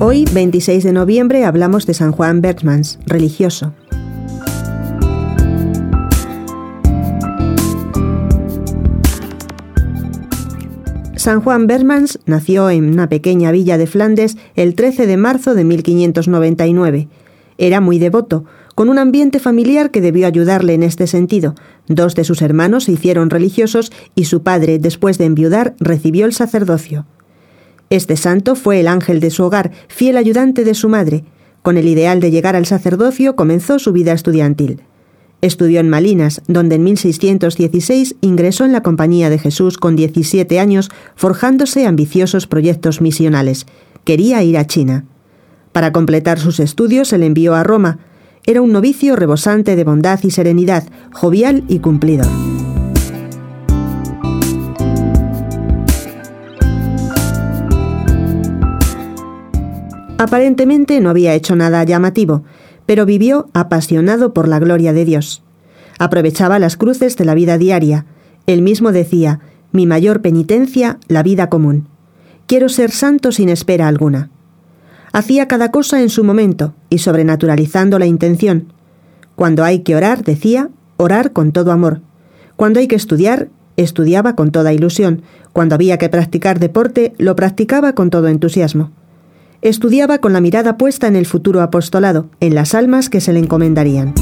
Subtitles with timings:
[0.00, 3.74] 26 de noviembre hablamos de San Juan Bertmans, religioso.
[11.16, 15.64] San Juan Bermans nació en una pequeña villa de Flandes el 13 de marzo de
[15.64, 17.08] 1599.
[17.58, 18.44] Era muy devoto,
[18.76, 21.56] con un ambiente familiar que debió ayudarle en este sentido.
[21.88, 26.32] Dos de sus hermanos se hicieron religiosos y su padre, después de enviudar, recibió el
[26.32, 27.04] sacerdocio.
[27.90, 31.24] Este santo fue el ángel de su hogar, fiel ayudante de su madre.
[31.62, 34.82] Con el ideal de llegar al sacerdocio comenzó su vida estudiantil.
[35.40, 40.90] Estudió en Malinas, donde en 1616 ingresó en la Compañía de Jesús con 17 años,
[41.14, 43.66] forjándose ambiciosos proyectos misionales.
[44.04, 45.04] Quería ir a China.
[45.72, 48.00] Para completar sus estudios se le envió a Roma.
[48.46, 52.26] Era un novicio rebosante de bondad y serenidad, jovial y cumplidor.
[60.18, 62.42] Aparentemente no había hecho nada llamativo,
[62.86, 65.44] pero vivió apasionado por la gloria de Dios.
[65.98, 68.04] Aprovechaba las cruces de la vida diaria.
[68.46, 71.86] Él mismo decía, mi mayor penitencia, la vida común.
[72.46, 74.30] Quiero ser santo sin espera alguna.
[75.12, 78.72] Hacía cada cosa en su momento y sobrenaturalizando la intención.
[79.36, 82.00] Cuando hay que orar, decía, orar con todo amor.
[82.56, 85.22] Cuando hay que estudiar, estudiaba con toda ilusión.
[85.52, 88.90] Cuando había que practicar deporte, lo practicaba con todo entusiasmo.
[89.60, 93.40] Estudiaba con la mirada puesta en el futuro apostolado, en las almas que se le
[93.40, 94.14] encomendarían.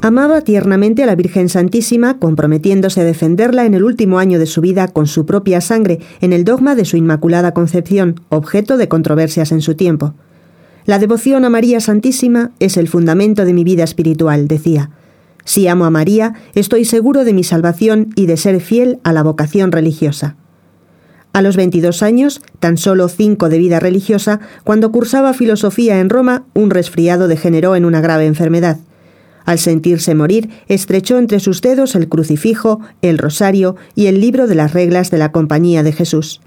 [0.00, 4.60] Amaba tiernamente a la Virgen Santísima, comprometiéndose a defenderla en el último año de su
[4.60, 9.52] vida con su propia sangre en el dogma de su Inmaculada Concepción, objeto de controversias
[9.52, 10.14] en su tiempo.
[10.84, 14.90] La devoción a María Santísima es el fundamento de mi vida espiritual, decía.
[15.48, 19.22] Si amo a María, estoy seguro de mi salvación y de ser fiel a la
[19.22, 20.36] vocación religiosa.
[21.32, 26.44] A los 22 años, tan solo cinco de vida religiosa, cuando cursaba filosofía en Roma,
[26.52, 28.76] un resfriado degeneró en una grave enfermedad.
[29.46, 34.54] Al sentirse morir, estrechó entre sus dedos el crucifijo, el rosario y el libro de
[34.54, 36.42] las reglas de la Compañía de Jesús.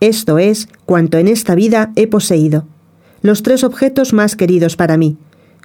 [0.00, 2.66] Esto es cuanto en esta vida he poseído,
[3.22, 5.16] los tres objetos más queridos para mí.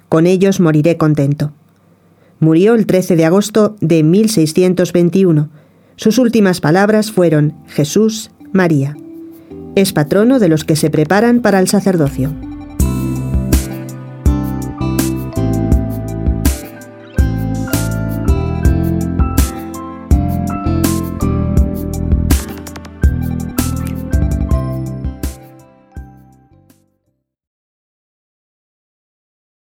[0.08, 1.52] Con ellos moriré contento.
[2.44, 5.48] Murió el 13 de agosto de 1621.
[5.96, 8.98] Sus últimas palabras fueron Jesús, María.
[9.76, 12.34] Es patrono de los que se preparan para el sacerdocio.